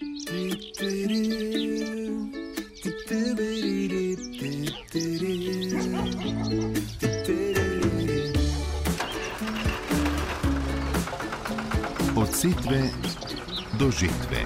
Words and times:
Od 0.00 0.08
setve 12.32 12.88
do 13.78 13.90
žetve. 13.90 14.44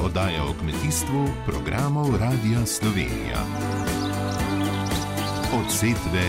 Oddaja 0.00 0.44
o 0.44 0.54
kmetijstvu 0.60 1.28
programov 1.46 2.16
Radia 2.16 2.66
Slovenija. 2.66 3.44
Od 5.52 5.72
setve 5.72 6.24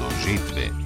do 0.00 0.08
žetve. 0.26 0.81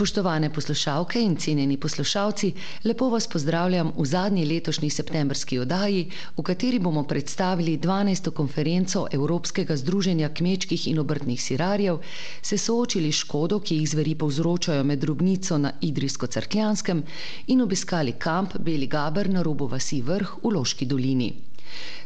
Spoštovane 0.00 0.48
poslušalke 0.48 1.20
in 1.20 1.34
cenjeni 1.36 1.76
poslušalci, 1.76 2.48
lepo 2.84 3.08
vas 3.12 3.26
pozdravljam 3.28 3.90
v 3.98 4.04
zadnji 4.06 4.44
letošnji 4.46 4.88
septembrski 4.90 5.58
oddaji, 5.58 6.06
v 6.38 6.42
kateri 6.42 6.78
bomo 6.78 7.02
predstavili 7.04 7.74
12. 7.78 8.30
konferenco 8.30 9.02
Evropskega 9.12 9.76
združenja 9.76 10.30
kmečkih 10.30 10.86
in 10.88 10.98
obrtnih 10.98 11.42
sirarjev, 11.42 11.98
se 12.42 12.58
soočili 12.58 13.12
škodo, 13.12 13.58
ki 13.60 13.76
jih 13.76 13.90
zveri 13.90 14.14
povzročajo 14.14 14.84
med 14.84 14.98
drobnico 14.98 15.58
na 15.58 15.74
Idrijsko-Crkljanskem 15.82 17.02
in 17.46 17.60
obiskali 17.60 18.12
kamp 18.12 18.56
Beli 18.58 18.86
Gaber 18.86 19.28
na 19.28 19.42
robu 19.42 19.66
vasi 19.66 20.00
Vrh 20.02 20.32
v 20.42 20.54
Loški 20.56 20.86
dolini. 20.86 21.28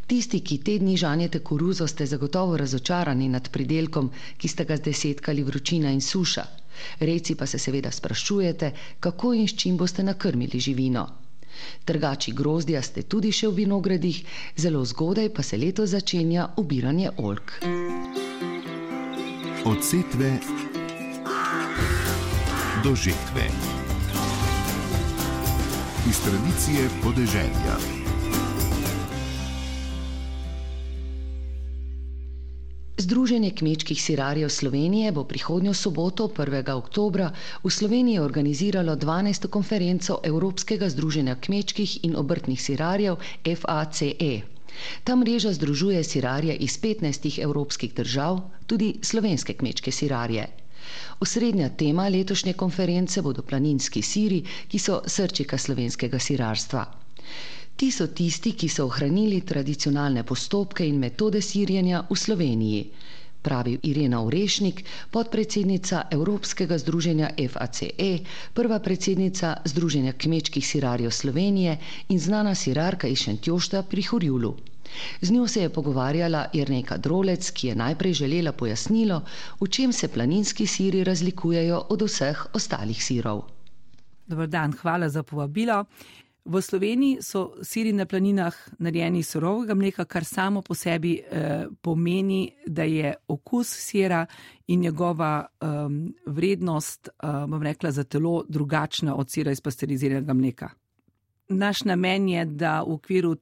Tisti, 0.06 0.40
ki 0.40 0.59
te 0.59 0.79
dni 0.79 0.96
žanjete 0.96 1.38
koruzo, 1.38 1.87
ste 1.87 2.06
zagotovo 2.06 2.56
razočarani 2.56 3.29
nad 3.29 3.48
pridelkom, 3.51 4.10
ki 4.37 4.48
ste 4.48 4.65
ga 4.65 4.76
zdesetkali 4.76 5.46
vročina 5.46 5.95
in 5.95 6.01
suša. 6.02 6.63
Reci 7.01 7.34
pa 7.34 7.46
se 7.46 7.59
seveda 7.59 7.91
sprašujete, 7.91 8.73
kako 9.01 9.34
in 9.34 9.48
s 9.48 9.56
čim 9.56 9.77
boste 9.77 10.02
nakrmili 10.02 10.60
živino. 10.60 11.09
Trgači 11.84 12.32
grozdja 12.32 12.82
ste 12.82 13.02
tudi 13.02 13.32
še 13.32 13.48
v 13.48 13.62
vinogradih, 13.62 14.23
zelo 14.57 14.85
zgodaj 14.85 15.30
pa 15.30 15.43
se 15.43 15.57
leto 15.57 15.87
začenja 15.87 16.48
ubiranje 16.57 17.10
olk. 17.16 17.59
Od 19.65 19.80
setve 19.80 20.38
do 22.85 22.95
žetve. 22.95 23.48
Iz 26.09 26.20
tradicije 26.20 26.88
podeželja. 27.02 28.04
Združenje 32.96 33.50
kmečkih 33.50 33.98
sirarjev 33.98 34.48
Slovenije 34.48 35.10
bo 35.12 35.24
prihodnjo 35.24 35.73
soboto, 35.74 36.28
1. 36.30 36.46
oktober, 36.73 37.24
v 37.59 37.68
Sloveniji 37.68 38.20
organiziralo 38.20 38.95
12. 38.96 39.48
konferenco 39.48 40.20
Evropskega 40.23 40.86
združenja 40.88 41.34
kmečkih 41.36 42.04
in 42.04 42.14
obrtnih 42.16 42.54
sirarjev 42.56 43.16
FACE. 43.42 44.14
Ta 45.02 45.16
mreža 45.16 45.52
združuje 45.52 46.04
sirarje 46.04 46.54
iz 46.56 46.78
15 46.78 47.42
evropskih 47.42 47.90
držav, 47.92 48.38
tudi 48.66 48.92
slovenske 49.02 49.54
kmečke 49.54 49.90
sirarje. 49.92 50.46
Osrednja 51.18 51.68
tema 51.70 52.06
letošnje 52.08 52.52
konference 52.54 53.23
bodo 53.23 53.42
planinski 53.42 54.02
siri, 54.04 54.38
ki 54.68 54.79
so 54.80 55.02
srčika 55.08 55.58
slovenskega 55.58 56.18
sirarstva. 56.20 56.86
Ti 57.76 57.90
so 57.90 58.06
tisti, 58.06 58.52
ki 58.54 58.68
so 58.68 58.84
ohranili 58.86 59.40
tradicionalne 59.42 60.22
postopke 60.22 60.86
in 60.86 60.98
metode 60.98 61.40
sirjenja 61.42 62.04
v 62.10 62.16
Sloveniji, 62.16 62.82
pravi 63.42 63.78
Irena 63.82 64.20
Urešnik, 64.22 64.84
podpredsednica 65.10 66.04
Evropskega 66.10 66.78
združenja 66.78 67.32
FACE, 67.50 67.88
prva 68.54 68.78
predsednica 68.78 69.56
Združenja 69.64 70.12
kmečkih 70.12 70.66
sirarjev 70.66 71.10
Slovenije 71.10 71.76
in 72.08 72.20
znana 72.20 72.54
sirarka 72.54 73.10
iz 73.10 73.26
Šentjošta 73.26 73.82
pri 73.82 74.02
Horjulu. 74.02 74.54
Z 75.20 75.30
njo 75.34 75.48
se 75.48 75.62
je 75.62 75.69
pogovarjala 75.69 76.47
Irneka 76.52 76.97
Drolec, 76.97 77.50
ki 77.50 77.68
je 77.68 77.74
najprej 77.74 78.12
želela 78.14 78.52
pojasnilo, 78.52 79.22
v 79.60 79.68
čem 79.68 79.92
se 79.92 80.08
planinski 80.08 80.66
siri 80.66 81.04
razlikujejo 81.04 81.86
od 81.90 82.02
vseh 82.02 82.46
ostalih 82.54 83.04
sirov. 83.04 83.42
Dobr 84.26 84.46
dan, 84.46 84.72
hvala 84.72 85.08
za 85.08 85.22
povabilo. 85.22 85.84
V 86.44 86.60
Sloveniji 86.62 87.22
so 87.22 87.55
siri 87.62 87.93
na 87.93 88.05
planinah 88.06 88.56
narejeni 88.78 89.19
iz 89.19 89.28
surovega 89.32 89.75
mleka, 89.75 90.05
kar 90.05 90.25
samo 90.25 90.62
po 90.62 90.75
sebi 90.75 91.16
eh, 91.16 91.66
pomeni, 91.81 92.53
da 92.66 92.82
je 92.82 93.15
okus 93.28 93.69
sira 93.69 94.27
in 94.66 94.81
njegova 94.81 95.47
um, 95.60 96.15
vrednost, 96.27 97.09
um, 97.22 97.50
bom 97.50 97.62
rekla, 97.62 97.91
za 97.91 98.05
telo 98.05 98.44
drugačna 98.49 99.16
od 99.16 99.31
sira 99.31 99.53
iz 99.53 99.60
pasteriziranega 99.60 100.32
mleka. 100.34 100.69
Naš 101.49 101.84
namen 101.84 102.28
je, 102.28 102.44
da 102.44 102.82
v 102.82 102.93
okviru 102.93 103.37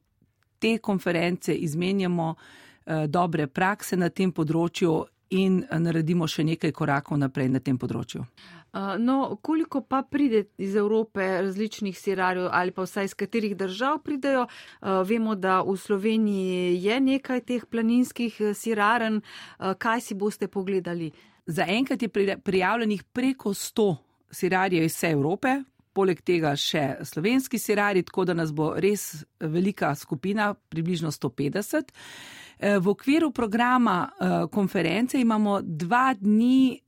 te 0.59 0.77
konference 0.77 1.55
izmenjamo 1.55 2.29
uh, 2.29 3.05
dobre 3.07 3.47
prakse 3.47 3.97
na 3.97 4.09
tem 4.09 4.31
področju 4.31 5.03
in 5.29 5.63
naredimo 5.79 6.27
še 6.27 6.43
nekaj 6.43 6.71
korakov 6.71 7.17
naprej 7.17 7.49
na 7.49 7.59
tem 7.59 7.77
področju. 7.77 8.23
No, 8.99 9.37
koliko 9.41 9.81
pa 9.81 10.01
pride 10.01 10.43
iz 10.57 10.75
Evrope 10.75 11.41
različnih 11.41 11.99
sirarjev 11.99 12.47
ali 12.51 12.71
pa 12.71 12.81
vsaj 12.81 13.05
iz 13.05 13.13
katerih 13.13 13.57
držav 13.57 13.99
pridejo? 13.99 14.47
Vemo, 15.05 15.35
da 15.35 15.61
v 15.61 15.77
Sloveniji 15.77 16.83
je 16.83 16.99
nekaj 16.99 17.41
teh 17.41 17.65
planinskih 17.65 18.41
eh, 18.41 18.53
siraren. 18.53 19.21
Kaj 19.77 20.01
si 20.01 20.13
boste 20.15 20.47
pogledali? 20.47 21.11
Za 21.45 21.65
enkrat 21.67 22.01
je 22.01 22.37
prijavljenih 22.43 23.03
preko 23.03 23.49
100 23.49 23.95
sirarjev 24.31 24.83
iz 24.83 24.95
vse 24.95 25.11
Evrope. 25.11 25.61
Poleg 25.93 26.23
tega 26.25 26.55
še 26.57 27.03
slovenski 27.05 27.59
sirari, 27.61 28.01
tako 28.03 28.25
da 28.25 28.33
nas 28.33 28.53
bo 28.53 28.71
res 28.81 29.23
velika 29.39 29.93
skupina, 29.95 30.53
približno 30.53 31.11
150. 31.13 31.93
Eh, 32.59 32.79
v 32.79 32.89
okviru 32.89 33.31
programa 33.31 34.07
eh, 34.09 34.47
konference 34.51 35.19
imamo 35.19 35.59
dva 35.61 36.13
dni 36.19 36.79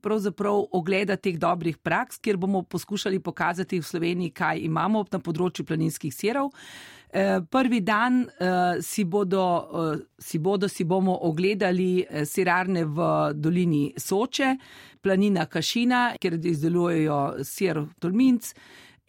pravzaprav 0.00 0.70
ogleda 0.72 1.18
teh 1.20 1.36
dobrih 1.36 1.76
praks, 1.76 2.16
kjer 2.16 2.38
bomo 2.40 2.62
poskušali 2.62 3.18
pokazati 3.20 3.76
v 3.76 3.84
Sloveniji, 3.84 4.32
kaj 4.32 4.62
imamo 4.64 5.02
na 5.12 5.20
področju 5.20 5.66
planinskih 5.68 6.14
sirov. 6.16 6.48
Eh, 7.16 7.40
prvi 7.50 7.80
dan 7.80 8.28
eh, 8.38 8.82
si 8.82 9.04
bodo, 9.04 9.70
eh, 9.94 10.06
si 10.18 10.38
bodo, 10.38 10.68
si 10.68 10.84
bomo 10.84 11.26
ogledali 11.26 12.04
sirarne 12.24 12.84
v 12.84 13.30
dolini 13.34 13.92
Soče, 13.96 14.56
planina 15.00 15.46
Kašina, 15.46 16.16
kjer 16.18 16.40
izdelujejo 16.42 17.44
sir 17.46 17.84
Tolminc 18.02 18.50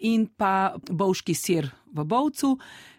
in 0.05 0.27
pa 0.37 0.75
bovški 0.77 1.33
sir 1.33 1.71
v 1.97 2.05
Bovcu. 2.05 2.53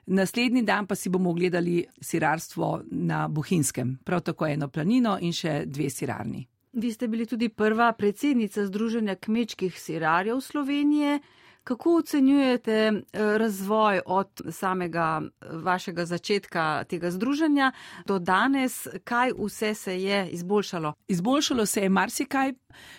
Naslednji 0.06 0.64
dan 0.66 0.90
pa 0.90 0.98
si 0.98 1.08
bomo 1.08 1.30
ogledali 1.30 1.86
sirarstvo 2.00 2.82
na 2.90 3.28
Bohinskem, 3.28 4.00
prav 4.04 4.26
tako 4.26 4.50
eno 4.50 4.66
planino 4.68 5.18
in 5.20 5.30
še 5.30 5.62
dve 5.70 5.86
sirarni. 5.86 6.42
Vi 6.72 6.90
ste 6.92 7.06
bili 7.06 7.30
tudi 7.30 7.48
prva 7.48 7.92
predsednica 7.92 8.66
Združenja 8.66 9.14
kmečkih 9.14 9.78
sirarjev 9.78 10.42
Slovenije. 10.42 11.20
Kako 11.66 11.96
ocenjujete 11.96 12.72
eh, 12.72 12.92
razvoj 13.38 14.00
od 14.06 14.40
samega 14.50 15.22
eh, 15.22 15.46
vašega 15.52 16.04
začetka 16.04 16.84
tega 16.84 17.10
združenja 17.10 17.72
do 18.06 18.18
danes, 18.18 18.86
kaj 19.04 19.32
vse 19.38 19.74
se 19.74 20.02
je 20.02 20.28
izboljšalo? 20.30 20.92
Izboljšalo 21.08 21.66
se 21.66 21.82
je 21.82 21.88
marsikaj. 21.88 22.52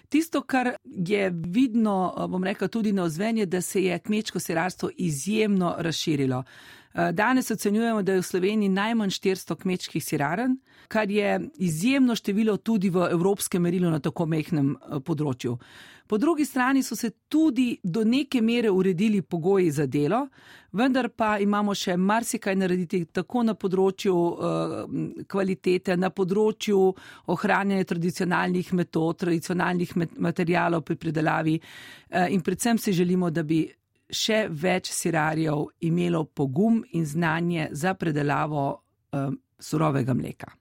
Tisto, 0.10 0.42
kar 0.42 0.76
je 0.84 1.32
vidno, 1.34 2.16
eh, 2.18 2.28
bom 2.28 2.44
rekel, 2.44 2.68
tudi 2.68 2.92
na 2.92 3.04
ozvenje, 3.04 3.46
da 3.46 3.62
se 3.62 3.84
je 3.84 4.00
kmečko 4.00 4.40
sirarstvo 4.40 4.90
izjemno 4.98 5.76
razširilo. 5.78 6.44
Danes 6.98 7.52
ocenjujemo, 7.52 8.02
da 8.02 8.16
je 8.16 8.24
v 8.24 8.26
Sloveniji 8.26 8.70
najmanj 8.74 9.10
400 9.10 9.56
kmečkih 9.62 10.04
siraren, 10.04 10.56
kar 10.88 11.12
je 11.12 11.50
izjemno 11.62 12.16
število 12.16 12.58
tudi 12.58 12.90
v 12.90 13.10
evropskem 13.12 13.62
merilu 13.62 13.92
na 13.94 14.00
tako 14.00 14.26
mehnem 14.26 14.74
področju. 15.06 15.58
Po 16.08 16.18
drugi 16.18 16.46
strani 16.46 16.84
so 16.84 16.96
se 16.96 17.10
tudi 17.28 17.80
do 17.84 18.04
neke 18.04 18.42
mere 18.42 18.72
uredili 18.72 19.22
pogoji 19.22 19.72
za 19.72 19.86
delo, 19.86 20.28
vendar 20.72 21.10
pa 21.10 21.38
imamo 21.40 21.76
še 21.76 21.98
marsikaj 21.98 22.56
narediti 22.56 23.02
tako 23.12 23.44
na 23.44 23.54
področju 23.54 24.16
uh, 24.16 24.76
kvalitete, 25.28 25.98
na 25.98 26.10
področju 26.10 26.80
ohranjanja 27.34 27.90
tradicionalnih 27.92 28.72
metod, 28.74 29.18
tradicionalnih 29.26 29.94
materijalov 30.18 30.86
pri 30.88 30.96
predelavi 30.96 31.58
uh, 31.60 32.26
in 32.32 32.42
predvsem 32.42 32.80
si 32.80 32.96
želimo, 32.96 33.30
da 33.30 33.44
bi 33.44 33.66
še 34.10 34.48
več 34.50 34.92
sirarjev 34.92 35.68
imelo 35.80 36.24
pogum 36.26 36.84
in 36.92 37.06
znanje 37.06 37.70
za 37.72 37.94
predelavo 37.94 38.70
uh, 38.72 39.34
surovega 39.60 40.14
mleka. 40.14 40.52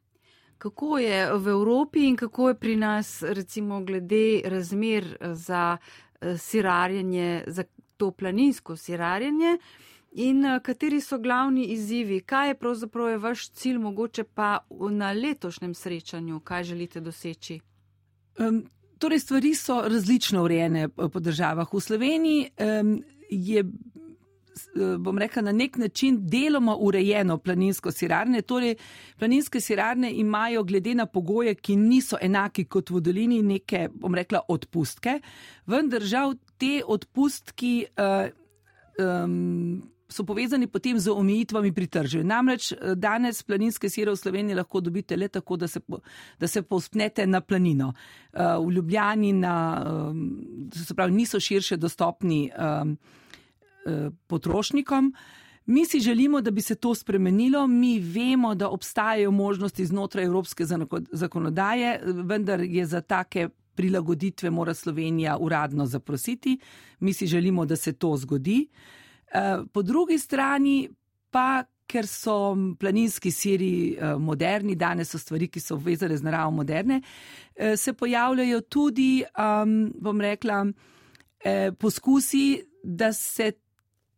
Kako 0.58 0.98
je 0.98 1.32
v 1.38 1.48
Evropi 1.48 2.08
in 2.08 2.16
kako 2.16 2.48
je 2.48 2.54
pri 2.54 2.76
nas, 2.76 3.22
recimo, 3.22 3.80
glede 3.84 4.40
razmer 4.44 5.16
za 5.32 5.76
eh, 5.76 6.38
sirarjenje, 6.38 7.44
za 7.46 7.64
to 7.96 8.10
planinsko 8.10 8.76
sirarjenje 8.76 9.58
in 10.12 10.44
eh, 10.44 10.60
kateri 10.62 11.00
so 11.00 11.18
glavni 11.18 11.64
izzivi, 11.64 12.20
kaj 12.20 12.48
je 12.48 12.54
pravzaprav 12.54 13.08
je 13.08 13.18
vaš 13.18 13.50
cilj, 13.50 13.78
mogoče 13.78 14.24
pa 14.24 14.58
na 14.90 15.12
letošnjem 15.12 15.74
srečanju, 15.74 16.40
kaj 16.40 16.64
želite 16.64 17.00
doseči? 17.00 17.60
Um, 18.38 18.64
torej, 18.98 19.18
stvari 19.18 19.54
so 19.54 19.82
različno 19.88 20.44
urejene 20.44 20.82
eh, 20.82 21.08
po 21.12 21.20
državah. 21.20 21.68
V 21.74 21.80
Sloveniji 21.80 22.48
um, 22.80 23.02
je 23.30 23.64
Eh, 24.56 24.96
bom 24.98 25.18
rekla, 25.18 25.42
na 25.42 25.52
nek 25.52 25.76
način 25.76 26.18
deloma 26.20 26.76
urejeno 26.76 27.38
planinsko 27.38 27.92
sirarne. 27.92 28.42
Torej, 28.42 28.74
planinske 29.18 29.60
sirarne 29.60 30.12
imajo 30.12 30.62
glede 30.62 30.94
na 30.94 31.06
pogoje, 31.06 31.54
ki 31.54 31.76
niso 31.76 32.16
enaki 32.20 32.64
kot 32.64 32.90
v 32.90 33.00
dolini, 33.00 33.42
neke, 33.42 33.88
bom 33.94 34.14
rekla, 34.14 34.40
odpustke, 34.48 35.20
vendar 35.66 36.02
žal 36.02 36.34
te 36.58 36.80
odpustki 36.86 37.86
uh, 38.00 38.30
um, 39.04 39.82
so 40.08 40.24
povezani 40.24 40.66
potem 40.66 40.98
z 40.98 41.10
omejitvami 41.10 41.72
pri 41.72 41.86
trženju. 41.86 42.24
Namreč 42.24 42.72
eh, 42.72 42.94
danes 42.94 43.42
planinske 43.42 43.90
sire 43.90 44.10
v 44.10 44.16
Sloveniji 44.16 44.56
lahko 44.56 44.80
dobite 44.80 45.16
le 45.16 45.28
tako, 45.28 45.56
da 45.56 45.68
se, 45.68 45.80
da 46.38 46.48
se 46.48 46.62
povspnete 46.62 47.26
na 47.26 47.40
planino. 47.40 47.92
Uh, 48.32 48.66
v 48.66 48.72
Ljubljani 48.72 49.32
na, 49.32 49.84
um, 50.10 50.68
se 50.74 50.94
pravi, 50.94 51.12
niso 51.12 51.40
širše 51.40 51.76
dostopni. 51.76 52.50
Um, 52.58 52.98
Eh, 53.86 54.10
potrošnikom. 54.26 55.14
Mi 55.66 55.86
si 55.86 56.00
želimo, 56.00 56.40
da 56.40 56.50
bi 56.50 56.60
se 56.60 56.74
to 56.74 56.94
spremenilo. 56.94 57.66
Mi 57.66 58.00
vemo, 58.00 58.54
da 58.54 58.68
obstajajo 58.68 59.30
možnosti 59.30 59.86
znotraj 59.86 60.24
evropske 60.24 60.64
zakonodaje, 61.12 62.00
vendar 62.04 62.60
je 62.60 62.86
za 62.86 63.00
take 63.00 63.48
prilagoditve 63.74 64.50
mora 64.50 64.74
Slovenija 64.74 65.36
uradno 65.40 65.86
zaprositi. 65.86 66.58
Mi 67.00 67.12
si 67.12 67.26
želimo, 67.26 67.64
da 67.64 67.76
se 67.76 67.92
to 67.92 68.16
zgodi. 68.16 68.68
Eh, 68.70 69.05
po 69.72 69.82
drugi 69.82 70.18
strani 70.18 70.88
pa, 71.30 71.64
ker 71.86 72.06
so 72.06 72.56
planinski 72.78 73.30
siri 73.30 73.94
eh, 73.94 74.16
moderni, 74.18 74.74
danes 74.76 75.10
so 75.14 75.18
stvari, 75.18 75.48
ki 75.48 75.60
so 75.60 75.76
vezane 75.76 76.16
z 76.16 76.24
naravo 76.26 76.50
moderne, 76.50 77.00
se 77.76 77.92
pojavljajo 77.92 78.60
tudi, 78.68 79.22
bom 80.02 80.20
rekla, 80.20 80.58
poskusi, 81.78 82.48
da 82.82 83.12
se 83.12 83.52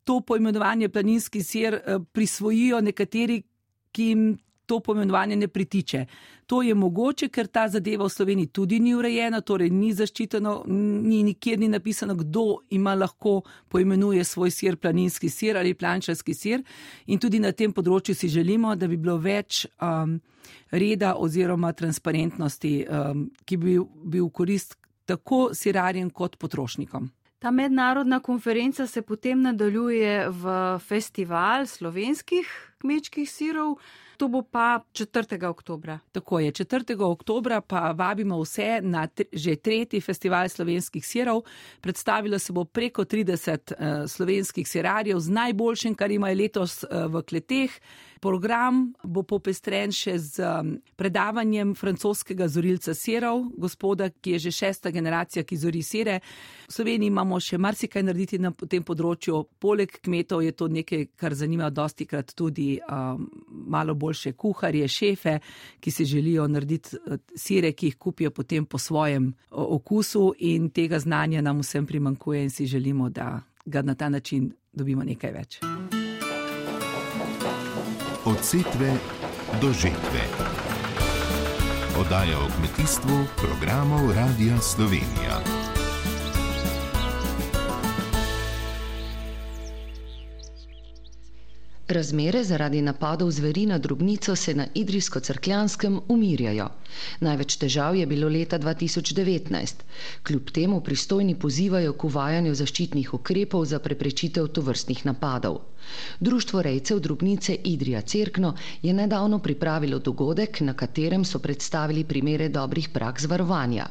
to 0.09 0.21
poimenovanje 0.21 0.89
planinski 0.89 1.43
sir 1.43 1.75
eh, 1.75 1.99
prisvojijo 2.13 2.81
nekateri, 2.81 3.43
ki 3.93 4.05
jim 4.05 4.23
to 4.69 4.81
poimenovanje 4.85 5.37
ne 5.37 5.49
pritiče. 5.49 6.05
To 6.47 6.63
je 6.63 6.75
mogoče, 6.75 7.29
ker 7.29 7.47
ta 7.47 7.67
zadeva 7.69 8.05
v 8.05 8.13
Sloveniji 8.13 8.53
tudi 8.53 8.79
ni 8.81 8.95
urejena, 8.97 9.41
torej 9.41 9.71
ni 9.73 9.91
zaščiteno, 9.93 10.53
ni 10.69 11.23
nikjer 11.23 11.59
ni 11.61 11.69
napisano, 11.69 12.15
kdo 12.17 12.45
ima 12.71 12.95
lahko 12.95 13.43
poimenuje 13.69 14.25
svoj 14.25 14.53
sir 14.53 14.77
planinski 14.77 15.29
sir 15.29 15.57
ali 15.57 15.75
plančarski 15.75 16.35
sir. 16.35 16.65
In 17.07 17.21
tudi 17.21 17.41
na 17.41 17.53
tem 17.53 17.73
področju 17.73 18.17
si 18.17 18.29
želimo, 18.33 18.75
da 18.77 18.89
bi 18.89 18.97
bilo 18.97 19.17
več 19.17 19.65
um, 19.81 20.19
reda 20.71 21.15
oziroma 21.17 21.73
transparentnosti, 21.73 22.75
um, 22.85 23.29
ki 23.45 23.57
bi 23.57 23.79
bil 24.05 24.29
v 24.29 24.33
korist 24.33 24.77
tako 25.09 25.49
sirarjem 25.57 26.11
kot 26.11 26.37
potrošnikom. 26.37 27.09
Ta 27.39 27.51
mednarodna 27.51 28.19
konferenca 28.21 28.87
se 28.87 29.03
potem 29.03 29.43
nadaljuje 29.43 30.29
v 30.29 30.59
festival 30.83 31.67
slovenskih 31.67 32.49
kmečkih 32.83 33.31
sirov. 33.31 33.79
To 34.19 34.27
bo 34.29 34.43
pa 34.43 34.83
4. 34.93 35.39
oktober. 35.47 35.99
Tako 36.13 36.41
je, 36.43 36.53
4. 36.53 36.97
oktober 36.99 37.61
pa 37.63 37.93
vabimo 37.95 38.41
vse 38.43 38.81
na 38.83 39.07
že 39.33 39.57
tretji 39.57 40.01
festival 40.01 40.49
slovenskih 40.49 41.07
sirov. 41.07 41.45
Predstavilo 41.81 42.39
se 42.39 42.53
bo 42.53 42.65
preko 42.65 43.05
30 43.05 43.73
uh, 43.73 44.11
slovenskih 44.11 44.69
sirarjev 44.69 45.21
z 45.21 45.31
najboljšim, 45.31 45.95
kar 45.95 46.11
imajo 46.11 46.37
letos 46.37 46.83
uh, 46.83 47.07
v 47.07 47.23
kleteh. 47.23 47.71
Program 48.21 48.93
bo 49.05 49.23
popestren 49.23 49.93
še 49.95 50.17
z 50.19 50.43
um, 50.43 50.75
predavanjem 50.97 51.75
francoskega 51.79 52.49
zorilca 52.49 52.95
serov, 52.95 53.45
gospoda, 53.57 54.11
ki 54.11 54.37
je 54.37 54.39
že 54.47 54.53
šesta 54.53 54.91
generacija, 54.91 55.45
ki 55.45 55.57
zori 55.57 55.83
sere. 55.83 56.19
V 56.69 56.73
Sloveniji 56.73 57.13
imamo 57.13 57.41
še 57.41 57.59
marsikaj 57.59 58.03
narediti 58.03 58.39
na 58.39 58.53
tem 58.53 58.85
področju. 58.85 59.43
Poleg 59.61 59.99
kmetov 60.03 60.43
je 60.45 60.53
to 60.53 60.69
nekaj, 60.69 61.09
kar 61.17 61.35
zanima 61.35 61.71
dosti 61.71 62.07
krat 62.07 62.35
tudi 62.37 62.79
um, 62.81 63.29
malo 63.49 63.95
boljše 63.95 64.33
kuharje, 64.33 64.89
šefe, 64.89 65.39
ki 65.81 65.91
si 65.91 66.09
želijo 66.09 66.49
narediti 66.49 66.97
uh, 66.99 67.21
sire, 67.37 67.73
ki 67.73 67.93
jih 67.93 67.99
kupijo 67.99 68.35
potem 68.35 68.67
po 68.67 68.79
svojem 68.79 69.33
okusu 69.51 70.33
in 70.39 70.71
tega 70.71 70.99
znanja 70.99 71.43
nam 71.43 71.63
vsem 71.63 71.87
primankuje 71.87 72.43
in 72.43 72.51
si 72.51 72.67
želimo, 72.67 73.09
da 73.11 73.41
ga 73.65 73.83
na 73.83 73.95
ta 73.95 74.09
način 74.09 74.53
dobimo 74.73 75.05
nekaj 75.05 75.33
več. 75.33 75.61
Od 78.29 78.45
setve 78.45 78.93
do 79.61 79.73
žetve. 79.73 80.21
Oddaja 82.01 82.39
o 82.39 82.49
kmetijstvu 82.57 83.25
programov 83.37 84.13
Radia 84.13 84.61
Slovenija. 84.61 85.68
Razmere 91.89 92.43
zaradi 92.45 92.83
napadov 92.83 93.31
zveri 93.31 93.63
na 93.67 93.79
drobnico 93.79 94.35
se 94.37 94.55
na 94.55 94.67
Idrijsko-Crkljanskem 94.75 95.95
umirjajo. 96.09 96.67
Največ 97.21 97.57
težav 97.57 97.97
je 97.97 98.07
bilo 98.07 98.29
leta 98.29 98.59
2019. 98.59 99.81
Kljub 100.23 100.51
temu 100.51 100.81
pristojni 100.81 101.35
pozivajo 101.37 101.93
k 101.95 102.05
uvajanju 102.05 102.53
zaščitnih 102.55 103.15
ukrepov 103.15 103.65
za 103.65 103.79
preprečitev 103.79 104.49
tovrstnih 104.49 105.01
napadov. 105.07 105.57
Društvo 106.21 106.63
rejcev 106.63 107.01
drobnice 107.01 107.57
Idrija 107.65 108.01
Cerkno 108.03 108.53
je 108.83 108.93
nedavno 108.93 109.39
pripravilo 109.39 109.99
dogodek, 109.99 110.61
na 110.61 110.75
katerem 110.75 111.25
so 111.25 111.39
predstavili 111.39 112.05
primere 112.05 112.49
dobrih 112.51 112.89
praks 112.89 113.25
varovanja. 113.25 113.89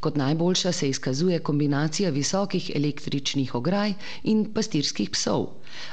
Kot 0.00 0.16
najboljša 0.16 0.72
se 0.72 0.88
izkazuje 0.88 1.38
kombinacija 1.38 2.10
visokih 2.10 2.70
električnih 2.74 3.54
ograj 3.54 3.94
in 4.22 4.44
pastirskih 4.54 5.10
psov, 5.10 5.46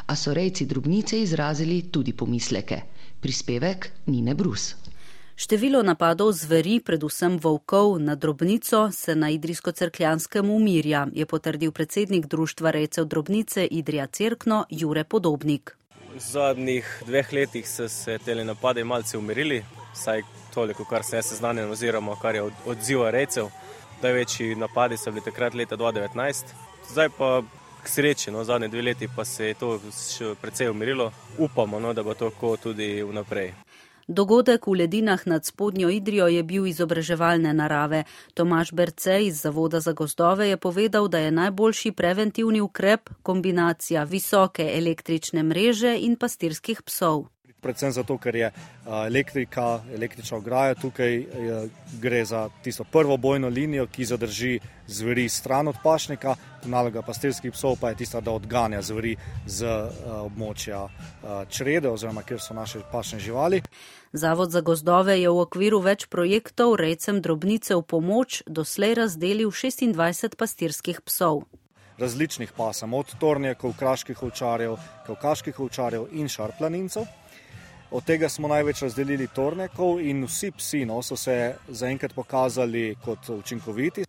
a 0.06 0.16
so 0.16 0.34
rejci 0.34 0.66
drobnice 0.66 1.22
izrazili 1.22 1.82
tudi 1.92 2.14
pomisleke. 2.14 2.82
Prispevek 3.22 3.90
Nine 4.06 4.34
Brus. 4.34 4.76
Število 5.42 5.80
napadov 5.82 6.36
zveri, 6.38 6.80
predvsem 6.86 7.40
volkov, 7.42 7.96
na 7.98 8.16
drobnico 8.16 8.92
se 8.92 9.16
na 9.16 9.32
Idrijsko-Cerkljanskem 9.32 10.50
umirja, 10.50 11.08
je 11.14 11.26
potrdil 11.26 11.72
predsednik 11.72 12.26
Društva 12.26 12.72
rejcev 12.72 13.06
drobnice 13.06 13.66
Idrija 13.66 14.08
Cerkno 14.08 14.66
Jure 14.70 15.04
Podobnik. 15.04 15.78
V 16.14 16.20
zadnjih 16.20 16.86
dveh 17.08 17.34
letih 17.34 17.70
so 17.70 17.90
se 17.90 18.20
te 18.26 18.36
napade 18.36 18.84
malce 18.84 19.18
umirili, 19.18 19.64
saj 19.94 20.22
toliko, 20.54 20.86
kar 20.86 21.04
se 21.04 21.16
je 21.16 21.24
seznanjen 21.24 21.72
oziroma 21.72 22.16
kar 22.22 22.36
je 22.36 22.44
odziva 22.66 23.12
rejcev. 23.12 23.50
Največji 24.04 24.56
napadi 24.56 24.98
so 24.98 25.12
bili 25.12 25.22
takrat 25.26 25.54
leta 25.54 25.78
2019, 25.78 26.54
zdaj 26.90 27.10
pa 27.18 27.42
k 27.84 27.90
sreči, 27.90 28.32
no, 28.32 28.44
zadnje 28.44 28.68
dve 28.68 28.82
leti 28.82 29.10
pa 29.16 29.26
se 29.26 29.48
je 29.48 29.54
to 29.54 29.80
še 29.94 30.34
precej 30.42 30.70
umirilo. 30.70 31.12
Upamo, 31.38 31.80
no, 31.80 31.94
da 31.94 32.04
bo 32.04 32.14
to 32.14 32.30
tako 32.30 32.58
tudi 32.58 33.04
vnaprej. 33.04 33.54
Dogodek 34.08 34.68
v 34.68 34.74
ledinah 34.82 35.22
nad 35.26 35.46
spodnjo 35.46 35.90
Idrijo 35.90 36.28
je 36.28 36.44
bil 36.44 36.66
izobraževalne 36.68 37.54
narave. 37.54 38.04
Tomaš 38.34 38.72
Berce 38.74 39.22
iz 39.26 39.42
Zavoda 39.42 39.80
za 39.80 39.94
gozdove 39.94 40.50
je 40.50 40.58
povedal, 40.58 41.08
da 41.08 41.20
je 41.20 41.32
najboljši 41.32 41.92
preventivni 41.92 42.62
ukrep 42.62 43.10
kombinacija 43.24 44.04
visoke 44.04 44.66
električne 44.78 45.44
mreže 45.44 45.96
in 46.00 46.16
pastirskih 46.16 46.82
psov 46.82 47.30
predvsem 47.62 47.92
zato, 47.92 48.18
ker 48.18 48.36
je 48.36 48.52
elektrika, 48.86 49.82
električna 49.94 50.38
ograja 50.38 50.76
tukaj 50.76 51.26
gre 52.02 52.26
za 52.26 52.50
tisto 52.64 52.84
prvo 52.84 53.18
bojno 53.18 53.50
linijo, 53.50 53.88
ki 53.88 54.06
zadrži 54.06 54.60
zveri 54.88 55.30
stran 55.30 55.68
od 55.68 55.76
pašnika, 55.84 56.36
naloga 56.66 57.02
pastirskih 57.02 57.52
psov 57.52 57.78
pa 57.82 57.90
je 57.90 57.96
tista, 57.96 58.22
da 58.22 58.32
odganja 58.32 58.82
zveri 58.82 59.16
z 59.46 59.70
območja 60.26 60.88
črede 61.50 61.90
oziroma 61.90 62.24
kjer 62.24 62.42
so 62.42 62.54
naše 62.54 62.82
pašne 62.92 63.20
živali. 63.20 63.62
Zavod 64.14 64.52
za 64.52 64.62
gozdove 64.62 65.16
je 65.22 65.30
v 65.30 65.40
okviru 65.46 65.80
več 65.80 66.10
projektov 66.12 66.76
rejcem 66.76 67.22
drobnice 67.22 67.76
v 67.76 67.82
pomoč 67.88 68.42
doslej 68.48 68.98
razdelil 69.06 69.54
26 69.54 70.36
pastirskih 70.36 71.02
psov. 71.06 71.46
Različnih 72.02 72.52
pasem, 72.58 72.94
od 72.94 73.14
tornjakov, 73.20 73.76
kraških 73.78 74.24
ovčarjev, 74.24 74.76
kavkaških 75.06 75.60
ovčarjev 75.60 76.08
in 76.12 76.28
šarplanincev. 76.28 77.06
Od 77.92 78.04
tega 78.04 78.30
smo 78.30 78.48
največ 78.48 78.82
razdelili 78.82 79.28
tornekov 79.36 80.00
in 80.00 80.24
vsi 80.24 80.52
psi 80.56 80.86
no, 80.86 81.02
so 81.04 81.18
se 81.20 81.56
zaenkrat 81.68 82.14
pokazali 82.16 82.96
kot 83.06 83.30
učinkoviti. 83.30 84.06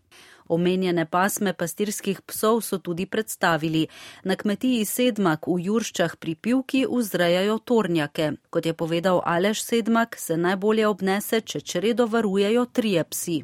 Omenjene 0.48 1.06
pasme 1.06 1.52
pastirskih 1.52 2.20
psov 2.26 2.60
so 2.60 2.78
tudi 2.78 3.06
predstavili. 3.06 3.86
Na 4.24 4.36
kmetiji 4.36 4.84
Sedmak 4.84 5.48
v 5.48 5.56
Jurščah 5.66 6.14
pri 6.20 6.34
Pivki 6.34 6.84
vzrejajo 6.90 7.58
tornjake. 7.58 8.32
Kot 8.50 8.66
je 8.66 8.74
povedal 8.74 9.22
Aleš 9.24 9.64
Sedmak, 9.64 10.16
se 10.18 10.36
najbolje 10.36 10.86
obnese, 10.86 11.40
če 11.40 11.60
čredo 11.60 12.06
varujejo 12.06 12.66
trije 12.72 13.04
psi. 13.04 13.42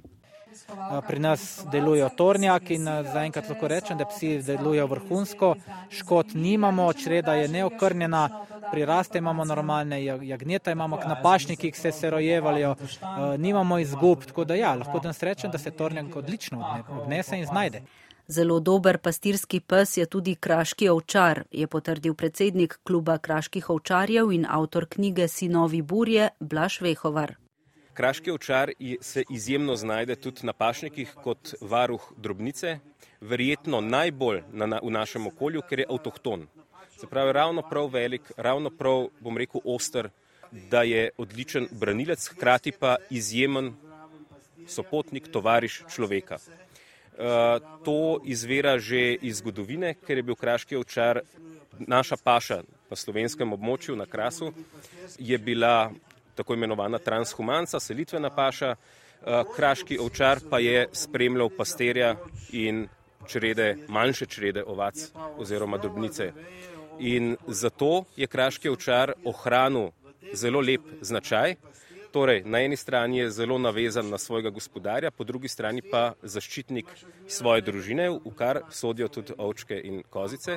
Pri 1.07 1.19
nas 1.21 1.65
delujejo 1.73 2.09
tornjaki 2.17 2.75
in 2.75 2.85
zaenkrat 3.12 3.49
lahko 3.49 3.69
rečem, 3.69 3.99
da 3.99 4.05
psi 4.05 4.38
delujejo 4.43 4.87
vrhunsko. 4.87 5.55
Škot 5.91 6.35
nimamo, 6.35 6.93
čreda 6.93 7.35
je 7.35 7.49
neokrnjena, 7.49 8.29
priraste 8.73 9.19
imamo 9.19 9.45
normalne, 9.45 10.05
jagnjeta 10.05 10.71
imamo, 10.71 10.97
knapašniki, 10.97 11.71
ki 11.71 11.79
se 11.79 11.93
se 11.93 12.11
rojevalijo, 12.11 12.75
nimamo 13.38 13.79
izgub. 13.79 14.25
Tako 14.25 14.45
da 14.45 14.55
ja, 14.55 14.75
lahko 14.75 14.99
dan 14.99 15.15
srečen, 15.15 15.50
da 15.50 15.59
se 15.59 15.71
tornjak 15.71 16.17
odlično 16.17 16.85
obnese 16.88 17.38
in 17.38 17.47
znajde. 17.47 17.83
Zelo 18.29 18.61
dober 18.61 18.99
pastirski 18.99 19.61
pes 19.61 19.97
je 19.97 20.07
tudi 20.07 20.35
kraški 20.35 20.88
ovčar, 20.88 21.43
je 21.50 21.67
potrdil 21.67 22.15
predsednik 22.15 22.79
kluba 22.85 23.19
kraških 23.19 23.71
ovčarjev 23.71 24.33
in 24.33 24.47
avtor 24.49 24.87
knjige 24.87 25.29
Sinovi 25.29 25.83
burje 25.83 26.29
Blaš 26.41 26.81
Vehovar. 26.81 27.35
Kraški 27.99 28.31
ovčar 28.31 28.71
se 29.00 29.25
izjemno 29.31 29.75
znajde 29.76 30.14
tudi 30.17 30.47
na 30.47 30.52
pašnikih 30.52 31.14
kot 31.23 31.55
varuh 31.61 32.12
drobnice, 32.17 32.76
verjetno 33.21 33.81
najbolj 33.81 34.43
na, 34.52 34.78
v 34.83 34.93
našem 34.95 35.26
okolju, 35.26 35.64
ker 35.67 35.83
je 35.83 35.87
avtohton. 35.90 36.45
Se 36.95 37.09
pravi, 37.11 37.33
ravno 37.33 37.64
prav 37.67 37.90
velik, 37.90 38.31
ravno 38.37 38.71
prav, 38.71 39.09
bom 39.21 39.38
rekel, 39.38 39.61
oster, 39.64 40.11
da 40.71 40.85
je 40.87 41.11
odličen 41.19 41.67
branilec, 41.73 42.28
hkrati 42.37 42.73
pa 42.73 42.97
izjemen 43.11 43.75
sopotnik, 44.69 45.26
tovariš 45.33 45.83
človeka. 45.90 46.38
Uh, 46.38 47.59
to 47.85 48.21
izvira 48.25 48.78
že 48.78 49.17
iz 49.26 49.43
zgodovine, 49.43 49.97
ker 50.07 50.23
je 50.23 50.23
bil 50.23 50.38
kraški 50.38 50.78
ovčar, 50.78 51.25
naša 51.78 52.17
paša 52.17 52.62
na 52.90 52.97
slovenskem 52.97 53.52
območju, 53.52 53.97
na 53.97 54.07
Krasu, 54.07 54.52
je 55.19 55.38
bila 55.38 55.90
tako 56.38 56.54
imenovana 56.54 56.99
transhumanca, 56.99 57.80
selitvena 57.80 58.30
paša, 58.30 58.71
eh, 58.71 59.42
kraški 59.57 59.99
ovčar 59.99 60.40
pa 60.50 60.59
je 60.59 60.87
spremljal 60.92 61.50
pasterja 61.50 62.14
in 62.52 62.87
črede, 63.26 63.76
manjše 63.88 64.26
črede 64.26 64.64
ovac 64.64 65.11
oziroma 65.38 65.78
drobnice. 65.78 66.33
In 66.99 67.37
zato 67.47 68.04
je 68.16 68.26
kraški 68.26 68.68
ovčar 68.68 69.12
ohranil 69.25 69.90
zelo 70.35 70.61
lep 70.61 70.80
značaj. 71.00 71.54
Torej, 72.12 72.42
na 72.45 72.62
eni 72.64 72.76
strani 72.76 73.18
je 73.18 73.30
zelo 73.30 73.59
navezan 73.59 74.09
na 74.09 74.18
svojega 74.18 74.50
gospodarja, 74.50 75.11
po 75.11 75.25
drugi 75.25 75.49
strani 75.49 75.83
pa 75.90 76.14
zaščitnik 76.23 76.87
svoje 77.28 77.62
družine, 77.62 78.09
v 78.11 78.33
kar 78.38 78.62
sodijo 78.71 79.09
tudi 79.09 79.35
ovčke 79.38 79.80
in 79.85 80.02
kozice. 80.11 80.57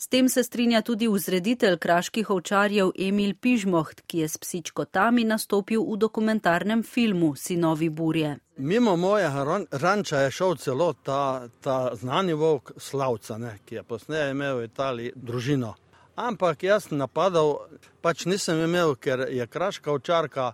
S 0.00 0.06
tem 0.08 0.28
se 0.28 0.44
strinja 0.44 0.82
tudi 0.82 1.08
vzreditelj 1.08 1.76
kraških 1.82 2.28
ovčarjev 2.30 2.92
Emil 3.06 3.32
Pižmoht, 3.34 4.04
ki 4.06 4.18
je 4.18 4.28
s 4.28 4.38
psičko 4.38 4.84
Tami 4.84 5.24
nastopil 5.26 5.82
v 5.82 5.96
dokumentarnem 5.98 6.84
filmu 6.86 7.32
Sinovi 7.34 7.88
burje. 7.90 8.36
Mimo 8.56 8.94
mojega 8.96 9.58
ranča 9.70 10.20
je 10.20 10.30
šel 10.30 10.56
celo 10.56 10.92
ta, 11.02 11.48
ta 11.60 11.90
znani 11.94 12.32
volk 12.32 12.72
Slavca, 12.76 13.38
ne, 13.38 13.58
ki 13.66 13.74
je 13.74 13.82
posneje 13.82 14.30
imel 14.30 14.62
v 14.62 14.70
Italiji 14.70 15.12
družino. 15.16 15.74
Ampak 16.14 16.62
jaz 16.62 16.90
napadal, 16.90 17.56
pač 18.00 18.26
nisem 18.30 18.62
imel, 18.70 18.94
ker 18.94 19.26
je 19.26 19.46
kraška 19.46 19.90
ovčarka, 19.90 20.52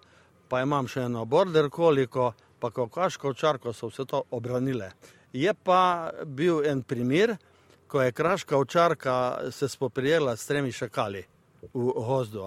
pa 0.49 0.65
imam 0.65 0.89
še 0.89 1.05
eno 1.05 1.29
border 1.29 1.69
koliko, 1.69 2.33
pa 2.61 2.73
kavkaško 2.73 3.35
ovčarko 3.35 3.77
so 3.77 3.93
vse 3.93 4.09
to 4.09 4.25
obranile. 4.31 4.95
Je 5.33 5.53
pa 5.53 6.13
bil 6.25 6.65
en 6.65 6.81
primer, 6.83 7.37
ko 7.95 8.03
je 8.03 8.13
kraška 8.13 8.57
ovčarka 8.57 9.39
se 9.51 9.69
spoprijela 9.69 10.37
s 10.37 10.47
tremi 10.47 10.73
šakali 10.73 11.25
v 11.75 11.93
gozdu. 11.95 12.43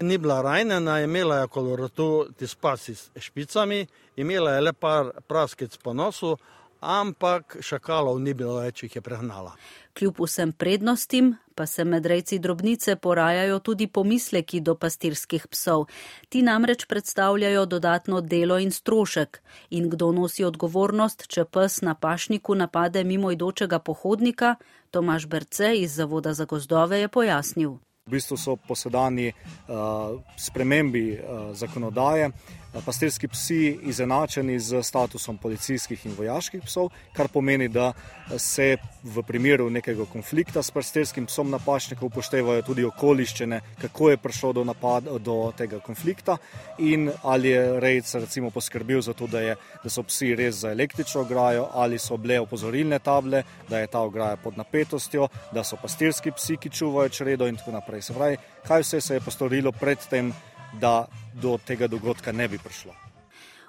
Ni 0.00 0.18
bila 0.18 0.40
rajnena, 0.42 1.00
imela 1.00 1.36
je 1.36 1.48
koloratu 1.48 2.26
ti 2.38 2.46
spasi 2.46 2.94
s 2.94 3.10
špicami, 3.16 3.86
imela 4.16 4.54
je 4.54 4.60
le 4.60 4.72
par 4.72 5.10
praskic 5.28 5.76
po 5.76 5.92
nosu, 5.92 6.36
ampak 6.82 7.56
šakalov 7.62 8.18
ni 8.20 8.34
bilo 8.34 8.58
več, 8.60 8.82
jih 8.82 8.98
je 8.98 9.02
prehnala. 9.02 9.54
Kljub 9.94 10.20
vsem 10.24 10.52
prednostim 10.52 11.36
pa 11.54 11.66
se 11.66 11.84
med 11.84 12.06
rejci 12.06 12.38
drobnice 12.38 12.96
porajajo 12.96 13.58
tudi 13.58 13.86
pomisleki 13.86 14.60
do 14.60 14.74
pastirskih 14.74 15.46
psov. 15.48 15.86
Ti 16.28 16.42
namreč 16.42 16.86
predstavljajo 16.88 17.66
dodatno 17.66 18.20
delo 18.20 18.58
in 18.58 18.72
strošek. 18.72 19.42
In 19.70 19.90
kdo 19.90 20.12
nosi 20.12 20.44
odgovornost, 20.44 21.26
če 21.28 21.44
pes 21.44 21.82
na 21.82 21.94
pašniku 21.94 22.54
napade 22.54 23.04
mimoidočega 23.04 23.78
pohodnika, 23.78 24.56
Tomaš 24.90 25.26
Berce 25.26 25.76
iz 25.76 25.94
Zavoda 25.94 26.34
za 26.34 26.44
gozdove 26.44 27.00
je 27.00 27.08
pojasnil. 27.08 27.78
V 28.06 28.10
bistvu 28.10 28.36
so 28.36 28.56
posedani 28.56 29.28
uh, 29.30 30.18
spremembi 30.36 31.12
uh, 31.14 31.52
zakonodaje 31.54 32.32
pastirski 32.80 33.28
psi 33.28 33.78
izenačeni 33.82 34.58
z 34.60 34.82
statusom 34.82 35.38
policijskih 35.38 36.06
in 36.06 36.14
vojaških 36.16 36.62
psov, 36.64 36.88
kar 37.12 37.28
pomeni, 37.28 37.68
da 37.68 37.92
se 38.38 38.76
v 39.02 39.22
primeru 39.22 39.70
nekega 39.70 40.04
konflikta 40.12 40.62
s 40.62 40.70
pastirskim 40.70 41.26
psom 41.26 41.50
na 41.50 41.58
pašniku 41.58 42.06
upoštevajo 42.06 42.62
tudi 42.62 42.84
okoliščine, 42.84 43.60
kako 43.80 44.10
je 44.10 44.16
prišlo 44.16 44.52
do, 44.52 44.64
napad, 44.64 45.10
do 45.20 45.52
tega 45.56 45.80
konflikta 45.80 46.36
in 46.78 47.10
ali 47.22 47.48
je 47.48 47.80
rejc 47.80 48.14
recimo 48.14 48.50
poskrbel 48.50 49.00
za 49.00 49.12
to, 49.12 49.26
da, 49.26 49.40
je, 49.40 49.56
da 49.84 49.90
so 49.90 50.02
psi 50.02 50.34
res 50.38 50.62
za 50.62 50.70
električno 50.70 51.20
ograjo, 51.20 51.68
ali 51.72 51.98
so 51.98 52.16
bile 52.16 52.40
opozorilne 52.40 52.98
table, 52.98 53.42
da 53.68 53.78
je 53.78 53.86
ta 53.86 54.00
ograja 54.00 54.36
pod 54.36 54.56
napetostjo, 54.56 55.28
da 55.52 55.64
so 55.64 55.76
pastirski 55.82 56.32
psi, 56.32 56.56
ki 56.56 56.70
čuvajo 56.70 57.08
čredo 57.08 57.46
in 57.46 57.56
tako 57.56 57.76
naprej. 57.76 58.02
Se 58.02 58.14
pravi, 58.14 58.36
kaj 58.66 58.82
vse 58.86 59.00
se 59.00 59.14
je 59.14 59.20
postorilo 59.20 59.72
predtem, 59.72 60.32
da 60.80 61.06
do 61.42 61.58
tega 61.66 61.86
dogodka 61.86 62.32
ne 62.32 62.48
bi 62.48 62.58
prišlo. 62.58 62.92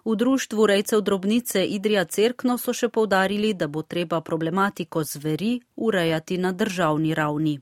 V 0.05 0.15
društvu 0.15 0.65
rejcev 0.65 1.01
drobnice 1.01 1.65
Idrija 1.65 2.05
Cerkno 2.05 2.57
so 2.57 2.73
še 2.73 2.89
povdarili, 2.89 3.53
da 3.53 3.67
bo 3.67 3.81
treba 3.81 4.21
problematiko 4.21 5.03
zveri 5.03 5.61
urejati 5.75 6.37
na 6.37 6.51
državni 6.51 7.13
ravni. 7.15 7.59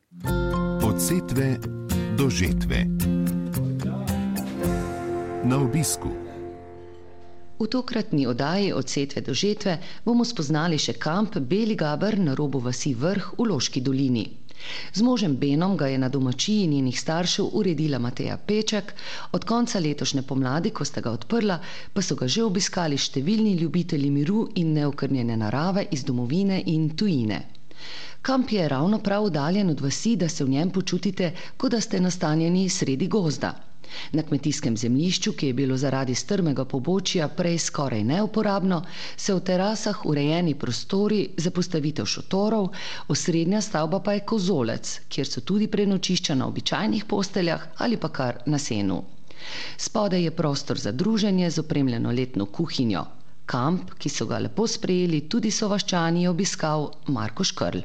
Od 0.88 0.98
setve 1.02 1.58
do 2.18 2.30
žetve. 2.30 2.86
Na 5.44 5.62
obisku. 5.62 6.10
V 7.60 7.68
tokratni 7.68 8.26
oddaji 8.28 8.74
od 8.74 8.90
setve 8.90 9.22
do 9.22 9.34
žetve 9.34 9.78
bomo 10.06 10.26
spoznali 10.26 10.78
še 10.82 10.98
kamp 10.98 11.38
Beli 11.38 11.76
Gabr 11.76 12.18
na 12.18 12.34
robu 12.34 12.60
vasi 12.60 12.96
Vrh 12.98 13.36
v 13.38 13.46
Loški 13.52 13.82
dolini. 13.86 14.41
Z 14.94 15.02
možem 15.02 15.36
Benom 15.36 15.78
ga 15.78 15.88
je 15.88 15.98
na 15.98 16.10
domačiji 16.10 16.68
njenih 16.68 17.00
staršev 17.00 17.46
uredila 17.54 18.00
Mateja 18.00 18.36
Peček, 18.40 18.92
od 19.32 19.46
konca 19.46 19.80
letošnje 19.80 20.22
pomladi, 20.24 20.70
ko 20.72 20.86
sta 20.86 21.02
ga 21.02 21.12
odprla, 21.12 21.56
pa 21.94 22.02
so 22.02 22.16
ga 22.16 22.28
že 22.28 22.44
obiskali 22.44 23.00
številni 23.00 23.56
ljubitelji 23.56 24.12
miru 24.12 24.44
in 24.56 24.74
neokrnjene 24.74 25.38
narave 25.38 25.88
iz 25.92 26.04
domovine 26.04 26.62
in 26.68 26.90
tujine. 26.94 27.42
Kamp 28.22 28.52
je 28.52 28.68
ravno 28.70 29.00
prav 29.00 29.24
oddaljen 29.24 29.70
od 29.70 29.82
vasi, 29.82 30.16
da 30.16 30.30
se 30.30 30.46
v 30.46 30.50
njem 30.50 30.70
počutite, 30.70 31.32
kot 31.58 31.72
da 31.72 31.82
ste 31.82 32.00
nastanjeni 32.00 32.68
sredi 32.72 33.08
gozda. 33.10 33.56
Na 34.12 34.24
kmetijskem 34.24 34.76
zemljišču, 34.78 35.32
ki 35.34 35.48
je 35.48 35.54
bilo 35.54 35.78
zaradi 35.78 36.16
strmega 36.16 36.64
pobočja 36.66 37.26
prej 37.32 37.58
skoraj 37.60 38.04
neuporabno, 38.06 38.78
se 39.18 39.34
v 39.34 39.42
terasah 39.42 40.06
urejeni 40.06 40.54
prostori 40.56 41.18
za 41.38 41.52
postavitev 41.52 42.06
šotorov, 42.08 42.70
osrednja 43.10 43.62
stavba 43.62 44.00
pa 44.00 44.14
je 44.14 44.24
kozolec, 44.26 44.94
kjer 45.10 45.28
so 45.28 45.42
tudi 45.44 45.68
prenočišča 45.68 46.36
na 46.36 46.48
običajnih 46.48 47.06
posteljah 47.06 47.68
ali 47.78 47.98
pa 47.98 48.10
kar 48.12 48.40
na 48.48 48.60
senu. 48.60 49.02
Spode 49.80 50.22
je 50.22 50.32
prostor 50.34 50.80
za 50.80 50.92
druženje 50.94 51.50
z 51.52 51.60
opremljeno 51.60 52.12
letno 52.14 52.46
kuhinjo. 52.48 53.04
Kamp, 53.48 53.92
ki 53.98 54.10
so 54.10 54.26
ga 54.26 54.40
lepo 54.40 54.68
sprejeli 54.70 55.26
tudi 55.28 55.52
sovaščani, 55.52 56.24
je 56.24 56.30
obiskal 56.30 56.86
Marko 57.10 57.44
Škrl. 57.44 57.82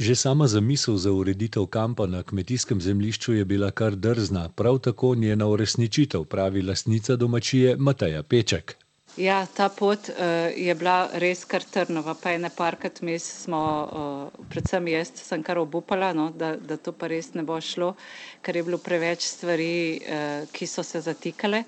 Že 0.00 0.16
sama 0.16 0.48
zamisel 0.48 0.96
za 0.96 1.12
ureditev 1.12 1.66
kampa 1.68 2.06
na 2.06 2.22
kmetijskem 2.22 2.80
zemljišču 2.80 3.32
je 3.32 3.44
bila 3.44 3.70
kar 3.70 3.92
drzna, 3.92 4.48
prav 4.48 4.78
tako 4.78 5.14
njena 5.14 5.46
uresničitev, 5.46 6.24
pravi 6.24 6.62
lasnica 6.62 7.16
domačije 7.16 7.76
Mataja 7.76 8.22
Peček. 8.22 8.76
Ja, 9.16 9.46
ta 9.56 9.68
pot 9.68 10.08
uh, 10.08 10.16
je 10.56 10.74
bila 10.74 11.10
res 11.12 11.44
kar 11.44 11.60
trnova, 11.62 12.14
pa 12.22 12.30
je 12.30 12.38
ne 12.38 12.50
parkrat 12.56 13.02
mes 13.02 13.28
smo, 13.42 13.60
uh, 13.92 14.48
predvsem 14.48 14.88
jaz 14.88 15.12
sem 15.20 15.42
kar 15.44 15.60
obupala, 15.60 16.14
no, 16.16 16.30
da, 16.30 16.54
da 16.56 16.80
to 16.80 16.96
pa 16.96 17.12
res 17.12 17.34
ne 17.34 17.44
bo 17.44 17.60
šlo, 17.60 17.92
ker 18.40 18.56
je 18.56 18.64
bilo 18.64 18.80
preveč 18.80 19.28
stvari, 19.28 20.00
uh, 20.00 20.48
ki 20.48 20.66
so 20.66 20.82
se 20.82 21.04
zatikale. 21.04 21.66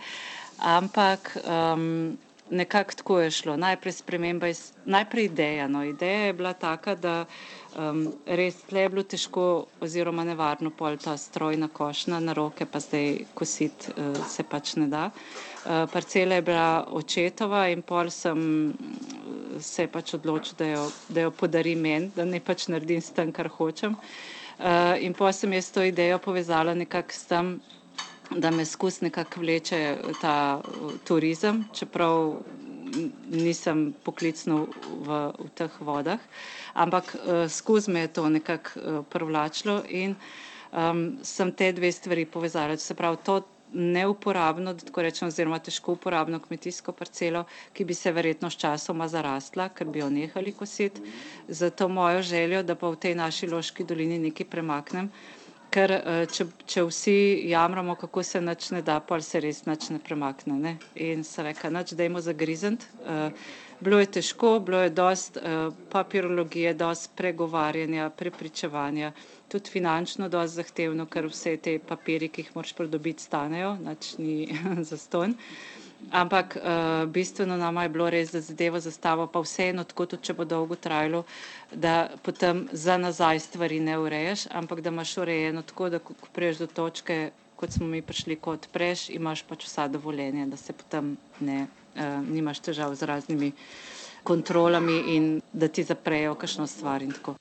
Ampak 0.57 1.37
um, 1.45 2.17
nekako 2.53 2.95
tako 2.95 3.21
je 3.21 3.31
šlo. 3.31 3.57
Najprej 3.57 3.93
sprememba, 3.93 4.47
najprej 4.85 5.25
ideja. 5.25 5.69
No. 5.69 5.85
Ideja 5.85 6.27
je 6.27 6.33
bila 6.33 6.53
taka, 6.53 6.95
da 6.95 7.25
um, 7.79 8.03
res 8.27 8.57
tle 8.69 8.85
je 8.85 8.91
bilo 8.93 9.03
težko 9.03 9.45
oziroma 9.83 10.25
nevarno 10.25 10.71
pol 10.71 10.97
ta 11.01 11.17
strojna 11.17 11.69
košna 11.69 12.21
na 12.21 12.35
roke, 12.37 12.67
pa 12.67 12.81
zdaj 12.81 13.25
kositi 13.35 13.95
uh, 13.97 14.17
se 14.29 14.43
pač 14.43 14.77
ne 14.77 14.89
da. 14.93 15.09
Uh, 15.65 15.87
parcela 15.93 16.39
je 16.39 16.47
bila 16.47 16.85
očetova 16.91 17.67
in 17.73 17.83
pol 17.83 18.11
sem 18.11 18.73
se 19.61 19.87
pač 19.87 20.15
odločil, 20.19 20.57
da 20.59 20.71
jo, 20.73 20.87
da 21.09 21.27
jo 21.27 21.31
podarim 21.31 21.81
meni, 21.81 22.11
da 22.17 22.25
ne 22.25 22.41
pač 22.41 22.69
naredim 22.69 23.01
s 23.01 23.13
tem, 23.17 23.33
kar 23.33 23.49
hočem. 23.49 23.97
Uh, 24.59 24.97
in 25.01 25.15
pa 25.15 25.33
sem 25.33 25.53
jaz 25.53 25.71
to 25.75 25.83
idejo 25.83 26.19
povezala 26.23 26.75
nekako 26.75 27.13
s 27.13 27.29
tem, 27.31 27.55
da 28.37 28.51
me 28.51 28.65
skus 28.65 29.01
nekako 29.01 29.41
vleče 29.41 29.97
ta 30.21 30.61
turizem, 31.05 31.65
čeprav 31.75 32.39
nisem 33.31 33.93
poklicno 34.05 34.67
v, 35.07 35.19
v 35.39 35.49
teh 35.55 35.81
vodah, 35.81 36.21
ampak 36.75 37.15
uh, 37.15 37.45
skozi 37.49 37.93
me 37.93 38.07
je 38.07 38.13
to 38.19 38.29
nekako 38.29 38.71
uh, 38.81 39.01
privlačilo 39.09 39.83
in 39.89 40.17
um, 40.73 41.19
sem 41.23 41.53
te 41.53 41.73
dve 41.73 41.93
stvari 41.93 42.27
povezala. 42.27 42.77
Se 42.77 42.95
pravi, 42.95 43.17
to, 43.25 43.41
neuporabno, 43.73 44.73
da 44.75 44.85
tako 44.85 45.03
rečem, 45.03 45.29
oziroma 45.29 45.59
težko 45.59 45.93
uporabno 45.97 46.39
kmetijsko 46.41 46.93
parcelo, 46.93 47.45
ki 47.73 47.85
bi 47.85 47.95
se 47.95 48.13
verjetno 48.13 48.51
s 48.51 48.57
časoma 48.61 49.09
zarastla, 49.09 49.69
ker 49.69 49.89
bi 49.89 50.03
jo 50.03 50.11
nehali 50.11 50.53
kositi. 50.53 51.01
Zato 51.49 51.89
mojo 51.89 52.23
željo, 52.23 52.63
da 52.63 52.75
pa 52.75 52.91
v 52.91 52.97
tej 52.97 53.15
naši 53.15 53.49
loški 53.49 53.85
dolini 53.85 54.19
nekaj 54.19 54.47
premaknem, 54.47 55.09
ker 55.73 55.93
eh, 55.97 56.23
če, 56.31 56.47
če 56.69 56.85
vsi 56.89 57.17
jamramo, 57.51 57.97
kako 58.01 58.23
se 58.27 58.41
nič 58.45 58.71
ne 58.77 58.83
da, 58.87 58.99
pa 59.01 59.19
se 59.25 59.41
res 59.43 59.65
nič 59.67 59.89
ne 59.95 60.01
premakne. 60.03 60.57
Ne? 60.61 60.73
In 61.09 61.25
se 61.27 61.45
reka, 61.47 61.71
nič 61.73 61.95
dajmo 61.99 62.23
zagrizent. 62.25 62.87
Uh, 63.03 63.33
bilo 63.83 63.99
je 64.03 64.11
težko, 64.19 64.55
bilo 64.65 64.83
je 64.85 64.93
dost 64.95 65.39
uh, 65.41 65.75
papirologije, 65.93 66.75
dost 66.79 67.11
pregovarjanja, 67.19 68.11
prepričevanja, 68.17 69.13
tudi 69.53 69.73
finančno 69.73 70.29
dost 70.33 70.61
zahtevno, 70.61 71.09
ker 71.11 71.29
vse 71.33 71.57
te 71.63 71.79
papiri, 71.79 72.31
ki 72.33 72.47
jih 72.47 72.57
moraš 72.57 72.77
pridobiti, 72.79 73.25
stanejo, 73.29 73.77
nič 73.83 74.17
ni 74.23 74.37
zaston. 74.91 75.37
Ampak 76.11 76.57
uh, 76.57 77.09
bistveno 77.09 77.57
nama 77.57 77.83
je 77.83 77.89
bilo 77.89 78.11
res, 78.11 78.33
da 78.33 78.41
zadevo 78.41 78.81
zastavo, 78.81 79.27
pa 79.27 79.41
vseeno, 79.41 79.85
tako 79.85 80.07
tudi, 80.07 80.27
če 80.29 80.35
bo 80.35 80.45
dolgo 80.45 80.77
trajalo, 80.77 81.23
da 81.73 82.11
potem 82.23 82.67
za 82.73 82.97
nazaj 82.99 83.41
stvari 83.41 83.81
ne 83.81 83.99
ureješ, 83.99 84.47
ampak 84.51 84.81
da 84.81 84.91
imaš 84.91 85.17
urejeno 85.23 85.63
tako, 85.63 85.89
da 85.89 85.99
ko 85.99 86.15
prejš 86.33 86.65
do 86.65 86.67
točke, 86.67 87.31
kot 87.57 87.73
smo 87.73 87.87
mi 87.87 88.03
prišli, 88.03 88.37
kot 88.37 88.69
prejš, 88.73 89.09
imaš 89.15 89.45
pač 89.49 89.65
vsa 89.69 89.89
dovoljenja, 89.89 90.47
da 90.47 90.57
se 90.57 90.73
potem 90.73 91.17
ne 91.41 91.67
uh, 91.67 92.03
nimaš 92.29 92.61
težav 92.61 92.95
z 92.95 93.09
raznimi 93.09 93.53
kontrolami 94.23 94.99
in 95.17 95.41
da 95.53 95.69
ti 95.69 95.85
zaprejo 95.85 96.35
kakšno 96.35 96.67
stvar 96.67 97.03
in 97.03 97.13
tako. 97.13 97.37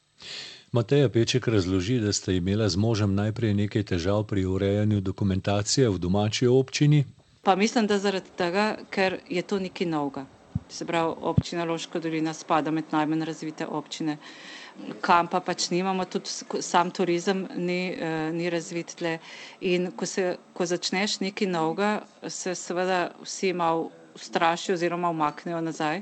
Mateja 0.71 1.09
Peček 1.09 1.47
razloži, 1.47 1.99
da 1.99 2.13
ste 2.13 2.35
imela 2.35 2.69
z 2.69 2.77
možem 2.77 3.15
najprej 3.15 3.53
nekaj 3.53 3.83
težav 3.83 4.23
pri 4.23 4.45
urejanju 4.45 5.01
dokumentacije 5.01 5.89
v 5.89 5.97
domači 5.97 6.47
občini. 6.47 7.03
Pa 7.43 7.55
mislim, 7.55 7.88
da 7.88 7.98
zaradi 7.98 8.29
tega, 8.38 8.63
ker 8.89 9.15
je 9.29 9.41
to 9.41 9.57
nekaj 9.60 9.88
novega. 9.88 10.25
Se 10.69 10.86
pravi, 10.86 11.13
občina 11.21 11.63
Loška 11.65 12.00
dolina 12.00 12.33
spada 12.33 12.71
med 12.71 12.91
najmanj 12.91 13.24
razvite 13.25 13.65
občine. 13.67 14.17
Kam 15.01 15.27
pa 15.27 15.39
pač 15.41 15.69
nimamo, 15.74 16.05
tudi 16.05 16.29
sam 16.62 16.91
turizem 16.91 17.41
ni, 17.55 17.79
eh, 17.98 18.29
ni 18.31 18.50
razvit 18.50 18.93
tle. 18.95 19.15
In 19.62 19.89
ko, 19.91 20.05
se, 20.05 20.27
ko 20.53 20.65
začneš 20.65 21.17
nekaj 21.19 21.48
novega, 21.48 21.89
se 22.29 22.53
seveda 22.55 23.01
vsi 23.24 23.53
malo 23.53 23.89
ustrašijo 24.15 24.73
oziroma 24.73 25.09
umaknejo 25.09 25.61
nazaj 25.61 26.01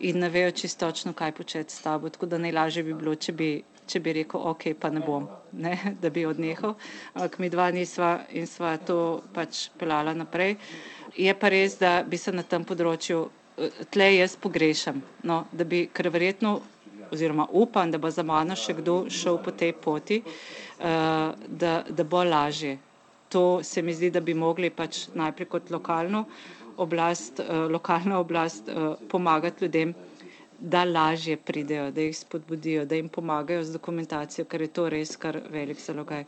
in 0.00 0.18
ne 0.18 0.28
vejo 0.28 0.50
čisto 0.50 0.86
točno, 0.86 1.12
kaj 1.12 1.32
početi 1.32 1.72
s 1.72 1.82
tabo. 1.82 2.08
Tako 2.08 2.26
da 2.26 2.38
najlažje 2.38 2.82
bi 2.82 2.94
bilo, 2.94 3.14
če 3.14 3.32
bi, 3.32 3.50
če 3.86 4.00
bi 4.00 4.12
rekel, 4.12 4.40
ok, 4.40 4.72
pa 4.80 4.90
ne 4.90 5.00
bom, 5.00 5.28
ne, 5.52 5.76
da 6.02 6.10
bi 6.10 6.26
odnehal. 6.26 6.74
Ampak 7.14 7.38
mi 7.38 7.50
dva 7.50 7.70
nisva 7.70 8.20
in 8.30 8.46
sva 8.46 8.76
to 8.76 9.22
pač 9.34 9.68
pelala 9.78 10.14
naprej. 10.14 10.56
Je 11.16 11.34
pa 11.34 11.48
res, 11.52 11.78
da 11.78 12.02
bi 12.02 12.18
se 12.18 12.32
na 12.32 12.42
tem 12.42 12.64
področju 12.64 13.24
eh, 13.26 13.82
tle 13.90 14.14
jaz 14.16 14.36
pogrešam, 14.36 15.02
no, 15.28 15.44
da 15.52 15.64
bi, 15.64 15.86
ker 15.92 16.10
verjetno 16.10 16.60
oziroma 17.12 17.46
upam, 17.52 17.90
da 17.90 17.98
bo 17.98 18.10
za 18.10 18.22
mano 18.24 18.56
še 18.56 18.74
kdo 18.78 19.04
šel 19.12 19.36
po 19.44 19.52
tej 19.52 19.74
poti, 19.76 20.22
uh, 20.24 21.36
da, 21.46 21.72
da 21.88 22.04
bo 22.04 22.22
lažje. 22.24 22.78
To 23.32 23.60
se 23.64 23.82
mi 23.82 23.92
zdi, 23.96 24.10
da 24.12 24.20
bi 24.20 24.34
mogli 24.34 24.70
pač 24.70 25.06
najprej 25.16 25.48
kot 25.48 25.70
lokalno 25.72 26.24
oblast, 26.76 27.40
eh, 27.40 27.52
lokalna 27.70 28.18
oblast 28.18 28.68
eh, 28.68 28.94
pomagati 29.08 29.64
ljudem, 29.64 29.94
da 30.60 30.84
lažje 30.84 31.36
pridejo, 31.36 31.90
da 31.90 32.00
jih 32.00 32.16
spodbudijo, 32.18 32.84
da 32.84 32.94
jim 32.94 33.08
pomagajo 33.08 33.64
z 33.64 33.72
dokumentacijo, 33.72 34.44
ker 34.44 34.62
je 34.62 34.68
to 34.68 34.88
res 34.88 35.16
kar 35.16 35.40
velik 35.50 35.80
zalogaj. 35.80 36.24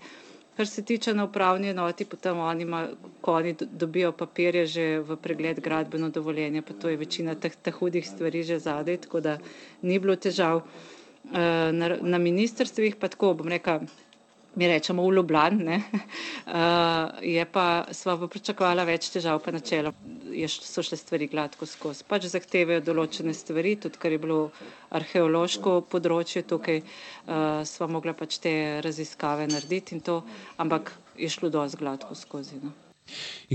Kar 0.57 0.67
se 0.67 0.83
tiče 0.83 1.15
na 1.15 1.25
upravni 1.25 1.69
enoti, 1.69 2.05
potem 2.05 2.39
oni, 2.39 2.63
ima, 2.63 2.89
ko 3.21 3.33
oni 3.35 3.55
dobijo 3.61 4.13
papirje 4.13 4.67
že 4.67 4.85
v 4.99 5.17
pregled 5.17 5.61
gradbeno 5.61 6.11
dovoljenje, 6.11 6.63
pa 6.63 6.75
to 6.75 6.89
je 6.89 6.97
večina 6.97 7.35
teh, 7.35 7.55
teh 7.57 7.75
hudih 7.75 8.07
stvari 8.09 8.43
že 8.43 8.59
zadej, 8.59 8.97
tako 9.07 9.21
da 9.21 9.39
ni 9.83 9.99
bilo 9.99 10.17
težav. 10.17 10.63
Eh, 11.33 11.73
na, 11.73 11.97
na 12.03 12.19
ministrstvih 12.19 12.97
pa 12.97 13.09
tako, 13.09 13.35
bom 13.35 13.49
rekla, 13.49 13.81
mi 14.57 14.69
rečemo 14.69 15.03
v 15.03 15.15
Ljubljani, 15.15 15.77
uh, 15.77 16.55
je 17.37 17.45
pa 17.45 17.87
sva 17.93 18.17
pa 18.19 18.29
pričakovala 18.29 18.85
več 18.85 19.11
težav, 19.15 19.41
pa 19.45 19.53
načelo 19.55 19.95
so 20.49 20.83
šle 20.83 20.99
stvari 20.99 21.29
gladko 21.31 21.67
skozi. 21.67 22.05
Pač 22.09 22.29
zahtevajo 22.33 22.83
določene 22.85 23.35
stvari, 23.35 23.77
tudi 23.81 24.01
kar 24.03 24.15
je 24.15 24.21
bilo 24.23 24.39
arheološko 24.95 25.81
področje, 25.91 26.45
tukaj 26.49 26.83
uh, 26.83 27.63
sva 27.67 27.91
mogla 27.91 28.15
pač 28.15 28.39
te 28.43 28.55
raziskave 28.85 29.47
narediti 29.51 29.95
in 29.97 30.05
to, 30.05 30.23
ampak 30.59 30.93
je 31.19 31.31
šlo 31.31 31.51
dosti 31.51 31.81
gladko 31.83 32.15
skozi. 32.19 32.61
No. 32.63 32.75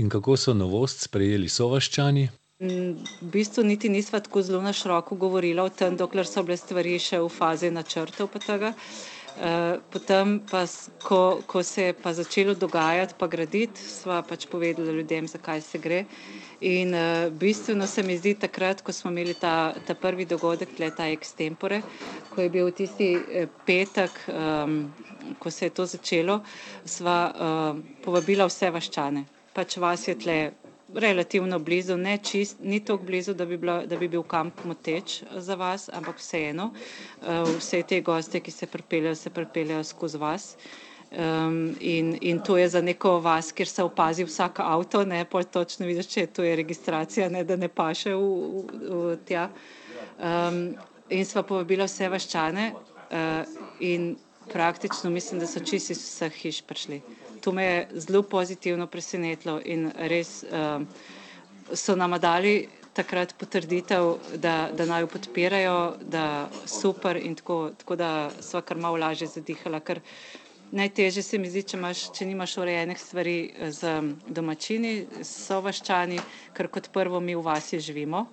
In 0.00 0.08
kako 0.08 0.36
so 0.36 0.54
novost 0.54 1.04
sprejeli 1.08 1.48
sovaščani? 1.50 2.28
Mm, 2.60 2.92
v 3.22 3.30
bistvu 3.32 3.64
niti 3.64 3.88
nisva 3.88 4.20
tako 4.20 4.42
zelo 4.44 4.60
na 4.62 4.72
široko 4.76 5.16
govorila 5.16 5.64
o 5.64 5.70
tem, 5.72 5.96
dokler 5.96 6.28
so 6.28 6.44
bile 6.44 6.58
stvari 6.60 6.98
še 7.00 7.22
v 7.22 7.30
fazi 7.32 7.70
načrtov. 7.72 8.28
Uh, 8.28 8.74
potem, 9.90 10.40
pa, 10.50 10.64
ko, 11.04 11.40
ko 11.46 11.62
se 11.62 11.82
je 11.90 11.92
pa 11.92 12.12
začelo 12.12 12.54
dogajati, 12.54 13.14
pa 13.18 13.26
graditi, 13.26 13.80
sva 13.80 14.22
pač 14.22 14.46
povedala 14.50 14.92
ljudem, 14.92 15.28
zakaj 15.28 15.60
se 15.64 15.78
gre. 15.78 16.04
In 16.60 16.94
uh, 16.94 17.32
bistveno 17.32 17.86
se 17.86 18.02
mi 18.02 18.18
zdi 18.18 18.34
takrat, 18.34 18.82
ko 18.82 18.92
smo 18.92 19.10
imeli 19.10 19.34
ta, 19.34 19.72
ta 19.86 19.94
prvi 19.94 20.26
dogodek, 20.28 20.76
ta 20.96 21.08
ekstempore, 21.08 21.80
ko 22.34 22.42
je 22.42 22.50
bil 22.50 22.70
tisti 22.70 23.14
eh, 23.16 23.46
petek, 23.66 24.10
um, 24.28 24.92
ko 25.38 25.50
se 25.50 25.66
je 25.66 25.70
to 25.70 25.86
začelo, 25.86 26.40
sva 26.84 27.18
uh, 27.32 27.80
povabila 28.04 28.44
vse 28.50 28.70
vaščane. 28.70 29.24
Pač 29.56 29.76
vas 29.80 30.04
je 30.08 30.14
tle 30.20 30.38
relativno 30.94 31.58
blizu, 31.58 31.96
ne 31.96 32.18
čist, 32.18 32.56
ni 32.60 32.80
tako 32.84 33.04
blizu, 33.04 33.34
da 33.34 33.46
bi, 33.46 33.56
bila, 33.56 33.86
da 33.86 33.96
bi 33.96 34.08
bil 34.08 34.22
kamp 34.22 34.64
moteč 34.64 35.22
za 35.36 35.54
vas, 35.54 35.88
ampak 35.92 36.18
vseeno, 36.18 36.70
uh, 37.22 37.48
vse 37.58 37.82
te 37.82 38.00
goste, 38.00 38.40
ki 38.40 38.50
se 38.50 38.66
pripeljajo, 38.66 39.14
se 39.14 39.30
pripeljajo 39.30 39.84
skozi 39.84 40.18
vas. 40.18 40.56
Um, 41.10 41.74
in, 41.80 42.18
in 42.20 42.38
to 42.38 42.56
je 42.56 42.68
za 42.68 42.80
neko 42.80 43.18
vas, 43.18 43.52
kjer 43.52 43.68
se 43.68 43.82
opazi 43.82 44.24
vsak 44.24 44.60
avto, 44.60 45.04
ne 45.04 45.24
pa 45.24 45.42
točno 45.42 45.86
vidiš, 45.86 46.06
če 46.06 46.28
je 46.38 46.56
registracija, 46.56 47.28
ne 47.28 47.44
da 47.44 47.56
ne 47.56 47.68
paše 47.68 48.14
v, 48.14 48.20
v, 48.22 49.00
v 49.10 49.16
tja. 49.26 49.48
Um, 50.18 50.76
in 51.10 51.26
sva 51.26 51.42
povabila 51.42 51.88
vse 51.90 52.08
vaščane 52.08 52.70
uh, 52.74 53.58
in 53.80 54.14
praktično 54.52 55.10
mislim, 55.10 55.40
da 55.40 55.46
so 55.46 55.60
čisti 55.60 55.92
iz 55.92 56.04
vseh 56.04 56.38
hiš 56.44 56.62
prišli 56.62 57.02
to 57.40 57.52
me 57.52 57.64
je 57.64 57.88
zelo 57.94 58.22
pozitivno 58.22 58.86
presenetilo 58.86 59.60
in 59.64 59.90
res 59.96 60.42
uh, 60.44 60.82
so 61.74 61.96
nam 61.96 62.18
dali 62.20 62.68
takrat 62.92 63.34
potrditev, 63.38 64.16
da, 64.36 64.68
da 64.76 64.86
naj 64.86 65.04
jo 65.04 65.08
podpirajo, 65.12 65.78
da 66.00 66.24
super 66.66 67.16
in 67.16 67.36
tako, 67.38 67.70
tako 67.78 67.96
da 67.96 68.10
sva 68.40 68.62
kar 68.66 68.76
malo 68.76 68.98
lažje 68.98 69.28
zadihala. 69.28 69.80
Najtežje 70.70 71.22
se 71.22 71.38
mi 71.38 71.50
zdi, 71.50 71.62
če, 71.66 71.76
imaš, 71.78 72.04
če 72.14 72.26
nimaš 72.26 72.56
urejenih 72.62 72.98
stvari 72.98 73.38
z 73.74 73.94
domačini, 74.28 74.92
so 75.26 75.58
vaščani, 75.64 76.20
ker 76.54 76.68
kot 76.70 76.90
prvo 76.94 77.20
mi 77.20 77.34
v 77.34 77.42
vasi 77.46 77.80
živimo. 77.82 78.26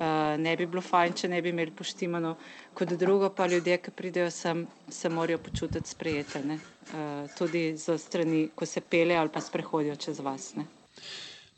Uh, 0.00 0.06
ne 0.40 0.56
bi 0.56 0.64
bilo 0.64 0.80
fajn, 0.80 1.12
če 1.12 1.28
ne 1.28 1.42
bi 1.44 1.50
imeli 1.52 1.74
poštimano. 1.76 2.36
Kot 2.74 2.94
drugo 2.96 3.28
pa 3.36 3.46
ljudje, 3.46 3.76
ki 3.84 3.90
pridejo 3.92 4.30
sem, 4.32 4.62
se 4.88 5.08
morajo 5.12 5.38
počutiti 5.44 5.92
sprejete. 5.92 6.40
Ne? 6.44 6.56
Eh, 6.94 7.26
tudi 7.38 7.76
za 7.76 7.98
strani, 7.98 8.48
ko 8.54 8.66
se 8.66 8.80
pele 8.80 9.16
ali 9.16 9.28
pa 9.28 9.40
sprehodijo 9.40 9.96
čez 9.96 10.20
vas. 10.24 10.54
Ne. 10.56 10.64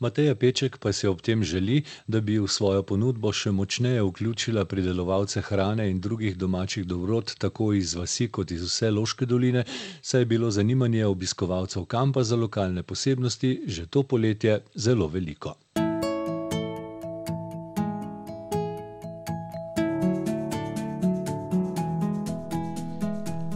Mateja 0.03 0.35
Peček 0.35 0.77
pa 0.77 0.91
se 0.91 1.07
ob 1.09 1.21
tem 1.21 1.43
želi, 1.43 1.83
da 2.07 2.19
bi 2.21 2.35
v 2.39 2.47
svojo 2.51 2.83
ponudbo 2.83 3.31
še 3.31 3.53
močneje 3.55 4.03
vključila 4.03 4.65
pridelovalce 4.65 5.41
hrane 5.41 5.87
in 5.89 6.01
drugih 6.03 6.35
domačih 6.37 6.83
dobrot, 6.85 7.35
tako 7.39 7.71
iz 7.73 7.95
vasi 7.95 8.27
kot 8.27 8.51
iz 8.51 8.67
vse 8.67 8.91
Loške 8.91 9.25
doline, 9.25 9.63
saj 10.01 10.21
je 10.21 10.31
bilo 10.35 10.51
zanimanje 10.51 11.05
obiskovalcev 11.05 11.85
kampa 11.85 12.23
za 12.23 12.35
lokalne 12.35 12.83
posebnosti 12.83 13.59
že 13.65 13.85
to 13.87 14.03
poletje 14.03 14.59
zelo 14.75 15.07
veliko. 15.07 15.55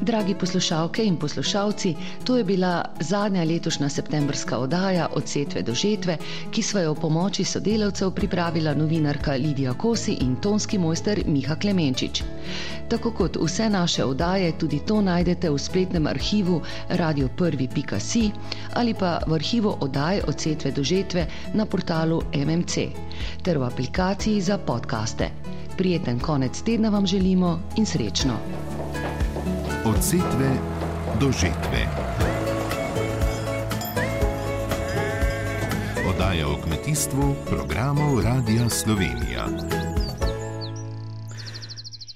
Dragi 0.08 0.36
poslušalke 0.39 1.04
in 1.04 1.17
poslušalci, 1.20 1.96
to 2.24 2.38
je 2.38 2.43
bila 2.43 2.86
zadnja 3.00 3.43
letošnja 3.43 3.89
septembrska 3.89 4.58
oddaja 4.58 5.08
od 5.15 5.28
setve 5.28 5.62
do 5.62 5.74
žetve, 5.76 6.15
ki 6.52 6.63
so 6.63 6.80
jo 6.80 6.93
v 6.93 7.02
pomoči 7.02 7.43
sodelavcev 7.43 8.13
pripravila 8.15 8.72
novinarka 8.74 9.36
Lidija 9.36 9.74
Kosi 9.74 10.13
in 10.24 10.36
tonski 10.36 10.78
mojster 10.80 11.20
Miha 11.28 11.56
Klemenčič. 11.56 12.24
Tako 12.89 13.12
kot 13.12 13.36
vse 13.41 13.67
naše 13.70 14.06
oddaje, 14.06 14.54
tudi 14.58 14.80
to 14.80 15.02
najdete 15.02 15.50
v 15.50 15.60
spletnem 15.60 16.08
arhivu 16.08 16.62
radio1.si 16.89 18.32
ali 18.74 18.93
pa 18.93 19.20
v 19.28 19.34
arhivu 19.34 19.76
oddaj 19.80 20.22
od 20.28 20.39
setve 20.39 20.72
do 20.72 20.84
žetve 20.84 21.28
na 21.54 21.65
portalu 21.65 22.22
MMC 22.34 22.78
ter 23.43 23.60
v 23.60 23.63
aplikaciji 23.63 24.39
za 24.41 24.58
podkaste. 24.58 25.30
Prijeten 25.78 26.20
konec 26.20 26.62
tedna 26.62 26.89
vam 26.89 27.06
želimo 27.06 27.60
in 27.76 27.86
srečno! 27.86 28.77
Od 29.88 30.04
setve 30.04 30.50
do 31.19 31.32
žetve. 31.32 31.88
oddaja 36.10 36.47
o 36.47 36.58
kmetijstvu 36.63 37.36
programov 37.45 38.19
Radia 38.23 38.69
Slovenija. 38.69 39.47